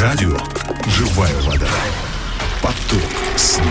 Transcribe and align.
Радио 0.00 0.34
«Живая 0.86 1.34
вода». 1.42 1.68
Поток 2.62 3.02
снега. 3.36 3.68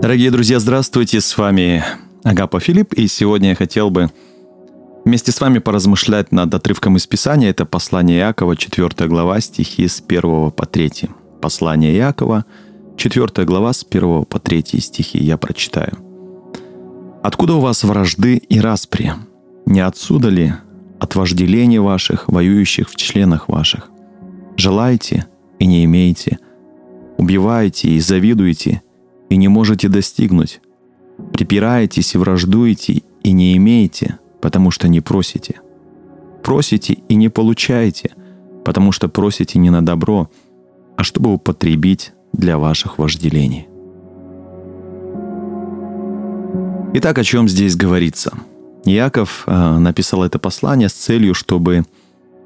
Дорогие 0.00 0.32
друзья, 0.32 0.58
здравствуйте, 0.58 1.20
с 1.20 1.38
вами 1.38 1.84
Агапа 2.24 2.58
Филипп, 2.58 2.94
и 2.94 3.06
сегодня 3.06 3.50
я 3.50 3.54
хотел 3.54 3.90
бы 3.90 4.10
вместе 5.04 5.30
с 5.30 5.40
вами 5.40 5.60
поразмышлять 5.60 6.32
над 6.32 6.52
отрывком 6.52 6.96
из 6.96 7.06
Писания. 7.06 7.50
Это 7.50 7.64
послание 7.64 8.18
Иакова, 8.18 8.56
4 8.56 9.08
глава, 9.08 9.40
стихи 9.40 9.86
с 9.86 10.02
1 10.04 10.50
по 10.50 10.66
3. 10.66 11.10
Послание 11.40 11.96
Иакова, 11.96 12.44
4 12.96 13.46
глава, 13.46 13.72
с 13.72 13.86
1 13.88 14.24
по 14.24 14.40
3 14.40 14.80
стихи. 14.80 15.18
Я 15.18 15.36
прочитаю. 15.36 15.96
«Откуда 17.22 17.54
у 17.54 17.60
вас 17.60 17.84
вражды 17.84 18.38
и 18.38 18.58
распри? 18.58 19.12
Не 19.64 19.78
отсюда 19.78 20.28
ли 20.28 20.54
от 21.02 21.16
вожделений 21.16 21.78
ваших, 21.78 22.28
воюющих 22.28 22.88
в 22.88 22.94
членах 22.94 23.48
ваших? 23.48 23.90
Желаете 24.56 25.26
и 25.58 25.66
не 25.66 25.84
имеете, 25.84 26.38
убиваете 27.18 27.88
и 27.88 27.98
завидуете, 27.98 28.82
и 29.28 29.36
не 29.36 29.48
можете 29.48 29.88
достигнуть. 29.88 30.60
Припираетесь 31.32 32.14
и 32.14 32.18
враждуете, 32.18 33.02
и 33.24 33.32
не 33.32 33.56
имеете, 33.56 34.20
потому 34.40 34.70
что 34.70 34.86
не 34.86 35.00
просите. 35.00 35.60
Просите 36.44 36.98
и 37.08 37.16
не 37.16 37.28
получаете, 37.28 38.12
потому 38.64 38.92
что 38.92 39.08
просите 39.08 39.58
не 39.58 39.70
на 39.70 39.84
добро, 39.84 40.30
а 40.96 41.02
чтобы 41.02 41.34
употребить 41.34 42.12
для 42.32 42.58
ваших 42.58 42.98
вожделений. 42.98 43.66
Итак, 46.94 47.18
о 47.18 47.24
чем 47.24 47.48
здесь 47.48 47.74
говорится? 47.74 48.32
Яков 48.84 49.44
э, 49.46 49.78
написал 49.78 50.24
это 50.24 50.38
послание 50.38 50.88
с 50.88 50.92
целью, 50.92 51.34
чтобы 51.34 51.84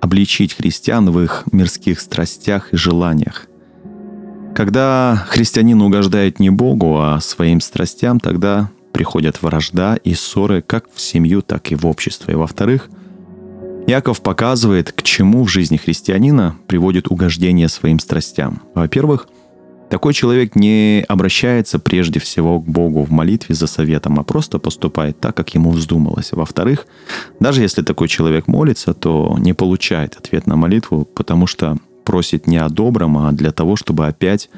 обличить 0.00 0.54
христиан 0.54 1.10
в 1.10 1.20
их 1.20 1.44
мирских 1.52 2.00
страстях 2.00 2.72
и 2.72 2.76
желаниях. 2.76 3.46
Когда 4.54 5.26
христианин 5.28 5.80
угождает 5.82 6.38
не 6.38 6.50
Богу, 6.50 6.98
а 6.98 7.20
своим 7.20 7.60
страстям, 7.60 8.20
тогда 8.20 8.70
приходят 8.92 9.42
вражда 9.42 9.96
и 9.96 10.14
ссоры 10.14 10.62
как 10.62 10.86
в 10.94 11.00
семью, 11.00 11.42
так 11.42 11.70
и 11.70 11.74
в 11.74 11.86
общество. 11.86 12.30
И 12.30 12.34
во-вторых, 12.34 12.88
Яков 13.86 14.20
показывает, 14.20 14.92
к 14.92 15.02
чему 15.02 15.44
в 15.44 15.48
жизни 15.48 15.76
христианина 15.76 16.56
приводит 16.66 17.08
угождение 17.10 17.68
своим 17.68 17.98
страстям. 17.98 18.62
Во-первых, 18.74 19.28
такой 19.96 20.12
человек 20.12 20.56
не 20.56 21.06
обращается 21.08 21.78
прежде 21.78 22.20
всего 22.20 22.60
к 22.60 22.68
Богу 22.68 23.02
в 23.02 23.10
молитве 23.10 23.54
за 23.54 23.66
советом, 23.66 24.20
а 24.20 24.24
просто 24.24 24.58
поступает 24.58 25.18
так, 25.20 25.34
как 25.34 25.54
ему 25.54 25.70
вздумалось. 25.70 26.32
Во-вторых, 26.32 26.86
даже 27.40 27.62
если 27.62 27.80
такой 27.80 28.06
человек 28.06 28.46
молится, 28.46 28.92
то 28.92 29.38
не 29.38 29.54
получает 29.54 30.14
ответ 30.18 30.46
на 30.46 30.56
молитву, 30.56 31.08
потому 31.14 31.46
что 31.46 31.78
просит 32.04 32.46
не 32.46 32.58
о 32.58 32.68
добром, 32.68 33.16
а 33.16 33.32
для 33.32 33.52
того, 33.52 33.74
чтобы 33.74 34.06
опять 34.06 34.50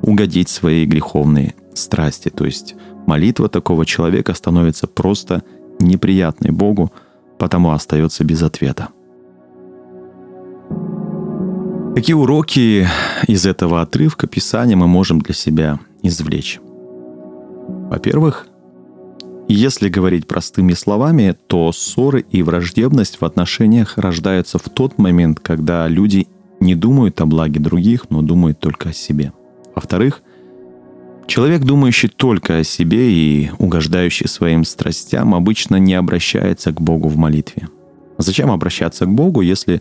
угодить 0.00 0.48
свои 0.48 0.86
греховные 0.86 1.54
страсти. 1.74 2.30
То 2.30 2.46
есть 2.46 2.74
молитва 3.06 3.50
такого 3.50 3.84
человека 3.84 4.32
становится 4.32 4.86
просто 4.86 5.42
неприятной 5.78 6.52
Богу, 6.52 6.90
потому 7.38 7.72
остается 7.72 8.24
без 8.24 8.42
ответа. 8.42 8.88
Какие 11.96 12.12
уроки 12.12 12.86
из 13.26 13.46
этого 13.46 13.80
отрывка 13.80 14.26
Писания 14.26 14.76
мы 14.76 14.86
можем 14.86 15.18
для 15.18 15.32
себя 15.32 15.80
извлечь? 16.02 16.60
Во-первых, 17.88 18.46
если 19.48 19.88
говорить 19.88 20.28
простыми 20.28 20.74
словами, 20.74 21.34
то 21.46 21.72
ссоры 21.72 22.26
и 22.30 22.42
враждебность 22.42 23.18
в 23.18 23.24
отношениях 23.24 23.96
рождаются 23.96 24.58
в 24.58 24.68
тот 24.68 24.98
момент, 24.98 25.40
когда 25.40 25.88
люди 25.88 26.28
не 26.60 26.74
думают 26.74 27.18
о 27.22 27.24
благе 27.24 27.60
других, 27.60 28.10
но 28.10 28.20
думают 28.20 28.60
только 28.60 28.90
о 28.90 28.92
себе. 28.92 29.32
Во-вторых, 29.74 30.20
человек, 31.26 31.62
думающий 31.62 32.10
только 32.10 32.58
о 32.58 32.64
себе 32.64 33.10
и 33.10 33.50
угождающий 33.58 34.28
своим 34.28 34.66
страстям, 34.66 35.34
обычно 35.34 35.76
не 35.76 35.94
обращается 35.94 36.72
к 36.72 36.80
Богу 36.82 37.08
в 37.08 37.16
молитве. 37.16 37.68
Зачем 38.18 38.50
обращаться 38.50 39.06
к 39.06 39.14
Богу, 39.14 39.40
если 39.40 39.80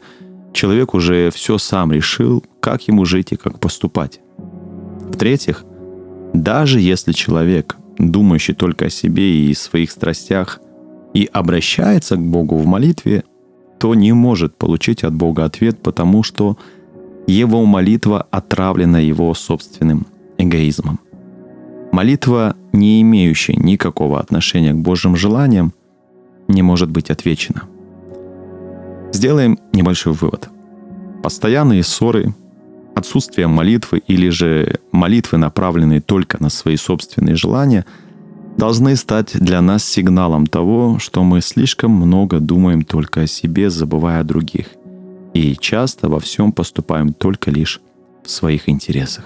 человек 0.55 0.93
уже 0.93 1.29
все 1.29 1.57
сам 1.59 1.91
решил, 1.91 2.43
как 2.59 2.88
ему 2.88 3.05
жить 3.05 3.31
и 3.31 3.35
как 3.35 3.59
поступать. 3.59 4.19
В-третьих, 5.11 5.63
даже 6.33 6.79
если 6.79 7.11
человек, 7.11 7.75
думающий 7.99 8.55
только 8.55 8.85
о 8.85 8.89
себе 8.89 9.49
и 9.49 9.53
своих 9.53 9.91
страстях, 9.91 10.59
и 11.13 11.29
обращается 11.31 12.15
к 12.15 12.21
Богу 12.21 12.57
в 12.57 12.65
молитве, 12.65 13.23
то 13.79 13.94
не 13.94 14.13
может 14.13 14.57
получить 14.57 15.03
от 15.03 15.13
Бога 15.13 15.45
ответ, 15.45 15.81
потому 15.81 16.23
что 16.23 16.57
его 17.27 17.65
молитва 17.65 18.25
отравлена 18.31 18.99
его 18.99 19.33
собственным 19.33 20.07
эгоизмом. 20.38 20.99
Молитва, 21.91 22.55
не 22.73 23.01
имеющая 23.01 23.55
никакого 23.55 24.19
отношения 24.19 24.73
к 24.73 24.77
Божьим 24.77 25.15
желаниям, 25.15 25.73
не 26.47 26.61
может 26.61 26.89
быть 26.89 27.09
отвечена– 27.09 27.63
Сделаем 29.15 29.57
небольшой 29.71 30.11
вывод. 30.11 30.49
Постоянные 31.23 31.83
ссоры, 31.83 32.35
отсутствие 32.95 33.47
молитвы 33.47 33.99
или 34.05 34.27
же 34.27 34.81
молитвы, 34.91 35.37
направленные 35.37 36.01
только 36.01 36.35
на 36.43 36.49
свои 36.49 36.75
собственные 36.75 37.37
желания, 37.37 37.85
должны 38.57 38.93
стать 38.97 39.31
для 39.39 39.61
нас 39.61 39.85
сигналом 39.85 40.45
того, 40.45 40.99
что 40.99 41.23
мы 41.23 41.39
слишком 41.39 41.91
много 41.91 42.41
думаем 42.41 42.83
только 42.83 43.21
о 43.21 43.27
себе, 43.27 43.69
забывая 43.69 44.19
о 44.19 44.25
других, 44.25 44.67
и 45.33 45.55
часто 45.55 46.09
во 46.09 46.19
всем 46.19 46.51
поступаем 46.51 47.13
только 47.13 47.51
лишь 47.51 47.79
в 48.25 48.29
своих 48.29 48.67
интересах. 48.67 49.23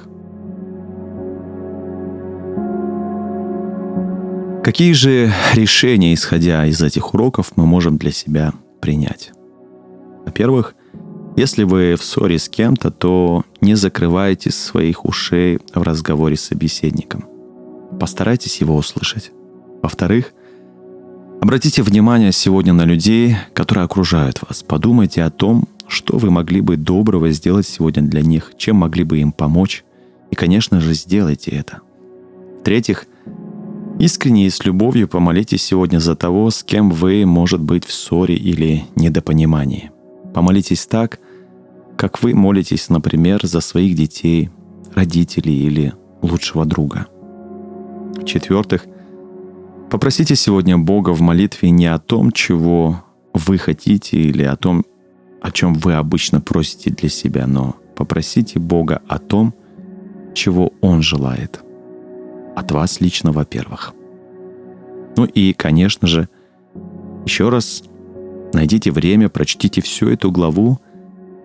Какие 4.63 4.94
же 4.94 5.33
решения, 5.56 6.13
исходя 6.13 6.67
из 6.67 6.79
этих 6.79 7.16
уроков, 7.16 7.53
мы 7.56 7.66
можем 7.66 7.97
для 7.97 8.11
себя 8.11 8.53
принять? 8.81 9.31
Во-первых, 10.29 10.75
если 11.38 11.63
вы 11.63 11.95
в 11.95 12.03
ссоре 12.03 12.38
с 12.38 12.50
кем-то, 12.50 12.91
то 12.91 13.44
не 13.62 13.73
закрывайте 13.73 14.51
своих 14.51 15.03
ушей 15.03 15.57
в 15.73 15.81
разговоре 15.81 16.35
с 16.35 16.41
собеседником. 16.41 17.25
Постарайтесь 18.00 18.62
его 18.62 18.75
услышать. 18.75 19.31
Во-вторых, 19.81 20.31
обратите 21.41 21.81
внимание 21.81 22.31
сегодня 22.31 22.73
на 22.73 22.85
людей, 22.85 23.38
которые 23.53 23.85
окружают 23.85 24.39
вас. 24.47 24.62
Подумайте 24.62 25.23
о 25.23 25.31
том, 25.31 25.68
что 25.88 26.19
вы 26.19 26.29
могли 26.29 26.62
бы 26.62 26.78
доброго 26.78 27.31
сделать 27.31 27.66
сегодня 27.66 28.03
для 28.03 28.22
них, 28.22 28.53
чем 28.56 28.75
могли 28.75 29.03
бы 29.03 29.18
им 29.18 29.31
помочь. 29.31 29.84
И, 30.29 30.35
конечно 30.35 30.79
же, 30.79 30.94
сделайте 30.94 31.50
это. 31.50 31.79
В-третьих, 32.59 33.07
искренне 33.97 34.45
и 34.45 34.51
с 34.51 34.63
любовью 34.63 35.07
помолитесь 35.07 35.63
сегодня 35.63 35.97
за 35.97 36.16
того, 36.16 36.51
с 36.51 36.63
кем 36.63 36.91
вы, 36.91 37.25
может 37.25 37.62
быть, 37.62 37.84
в 37.84 37.91
ссоре 37.91 38.35
или 38.35 38.84
недопонимании– 38.95 39.89
Помолитесь 40.34 40.85
так, 40.85 41.19
как 41.97 42.22
вы 42.23 42.34
молитесь, 42.34 42.90
например, 42.90 43.45
за 43.45 43.62
своих 43.62 43.95
детей, 43.95 44.50
родителей 44.94 45.66
или 45.66 45.94
лучшего 46.22 46.66
друга. 46.66 47.07
В-четвертых, 48.16 48.85
попросите 49.89 50.35
сегодня 50.35 50.78
Бога 50.78 51.09
в 51.12 51.22
молитве 51.22 51.72
не 51.72 51.88
о 51.88 52.00
том, 52.00 52.31
чего 52.31 53.03
вы 53.34 53.57
хотите 53.57 54.18
или 54.18 54.44
о 54.44 54.56
том, 54.56 54.85
о 55.41 55.51
чем 55.51 55.73
вы 55.73 55.94
обычно 55.94 56.41
просите 56.41 56.89
для 56.89 57.09
себя, 57.09 57.47
но 57.47 57.75
попросите 57.95 58.59
Бога 58.59 59.01
о 59.07 59.19
том, 59.19 59.53
чего 60.34 60.73
Он 60.81 61.01
желает. 61.01 61.62
От 62.56 62.72
вас 62.72 63.01
лично, 63.01 63.31
во-первых. 63.31 63.94
Ну 65.18 65.25
и, 65.25 65.53
конечно 65.53 66.07
же, 66.07 66.29
еще 67.25 67.50
раз 67.50 67.84
Найдите 68.54 68.92
время, 68.92 69.30
прочтите 69.30 69.81
всю 69.81 70.10
эту 70.10 70.31
главу 70.31 70.80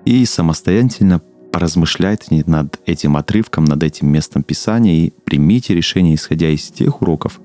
и 0.04 0.24
самостоятельно 0.24 1.20
поразмышляйте 1.52 2.42
над 2.46 2.80
этим 2.84 3.16
отрывком, 3.16 3.64
над 3.64 3.82
этим 3.82 4.08
местом 4.08 4.42
Писания 4.42 5.06
и 5.06 5.12
примите 5.24 5.74
решение, 5.74 6.16
исходя 6.16 6.50
из 6.50 6.68
тех 6.68 7.00
уроков, 7.00 7.40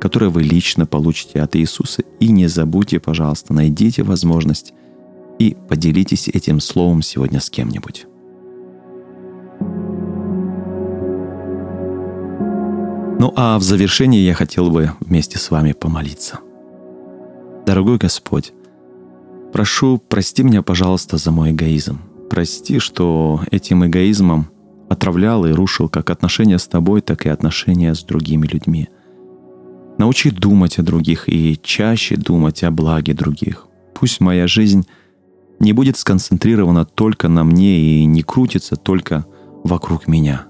которые 0.00 0.30
вы 0.30 0.42
лично 0.42 0.86
получите 0.86 1.40
от 1.42 1.54
Иисуса. 1.56 2.02
И 2.18 2.28
не 2.28 2.46
забудьте, 2.46 2.98
пожалуйста, 2.98 3.52
найдите 3.52 4.04
возможность 4.04 4.72
и 5.38 5.56
поделитесь 5.68 6.28
этим 6.28 6.60
словом 6.60 7.02
сегодня 7.02 7.40
с 7.40 7.50
кем-нибудь. 7.50 8.06
Ну 13.18 13.32
а 13.36 13.58
в 13.58 13.62
завершении 13.62 14.20
я 14.20 14.34
хотел 14.34 14.70
бы 14.70 14.92
вместе 15.00 15.38
с 15.38 15.50
вами 15.50 15.72
помолиться. 15.72 16.40
Дорогой 17.66 17.98
Господь, 17.98 18.52
Прошу, 19.52 19.98
прости 19.98 20.42
меня, 20.42 20.62
пожалуйста, 20.62 21.18
за 21.18 21.30
мой 21.30 21.50
эгоизм. 21.50 22.00
Прости, 22.30 22.78
что 22.78 23.42
этим 23.50 23.86
эгоизмом 23.86 24.48
отравлял 24.88 25.44
и 25.44 25.52
рушил 25.52 25.88
как 25.88 26.10
отношения 26.10 26.58
с 26.58 26.66
тобой, 26.66 27.02
так 27.02 27.26
и 27.26 27.28
отношения 27.28 27.94
с 27.94 28.02
другими 28.02 28.46
людьми. 28.46 28.88
Научи 29.98 30.30
думать 30.30 30.78
о 30.78 30.82
других 30.82 31.28
и 31.28 31.58
чаще 31.62 32.16
думать 32.16 32.62
о 32.64 32.70
благе 32.70 33.12
других. 33.14 33.66
пусть 33.94 34.20
моя 34.20 34.48
жизнь 34.48 34.84
не 35.60 35.72
будет 35.72 35.96
сконцентрирована 35.96 36.84
только 36.84 37.28
на 37.28 37.44
мне 37.44 37.78
и 37.78 38.04
не 38.04 38.22
крутится 38.22 38.74
только 38.74 39.26
вокруг 39.62 40.08
меня. 40.08 40.46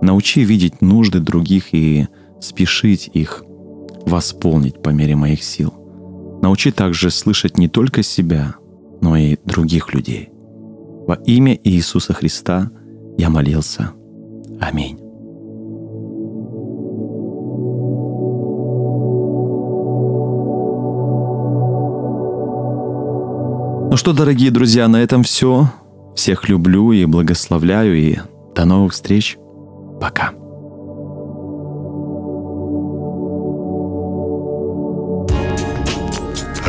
Научи 0.00 0.42
видеть 0.42 0.80
нужды 0.80 1.20
других 1.20 1.74
и 1.74 2.06
спешить 2.40 3.10
их 3.12 3.44
восполнить 4.06 4.80
по 4.80 4.88
мере 4.88 5.16
моих 5.16 5.42
сил. 5.42 5.77
Научи 6.48 6.70
также 6.70 7.10
слышать 7.10 7.58
не 7.58 7.68
только 7.68 8.02
себя, 8.02 8.54
но 9.02 9.18
и 9.18 9.36
других 9.44 9.92
людей. 9.92 10.30
Во 11.06 11.12
имя 11.26 11.54
Иисуса 11.62 12.14
Христа 12.14 12.70
я 13.18 13.28
молился. 13.28 13.90
Аминь. 14.58 14.96
Ну 23.90 23.96
что, 23.98 24.14
дорогие 24.14 24.50
друзья, 24.50 24.88
на 24.88 25.02
этом 25.02 25.24
все. 25.24 25.70
Всех 26.16 26.48
люблю 26.48 26.92
и 26.92 27.04
благословляю, 27.04 27.94
и 27.94 28.16
до 28.54 28.64
новых 28.64 28.94
встреч. 28.94 29.36
Пока. 30.00 30.32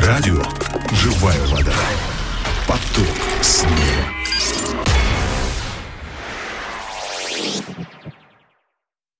Радио 0.09 0.41
«Живая 0.91 1.45
вода». 1.45 1.71
Поток 2.67 3.05
снега. 3.43 4.18